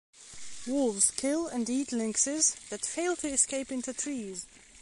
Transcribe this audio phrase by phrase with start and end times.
[0.65, 4.47] Wolves kill and eat lynxes that fail to escape into trees.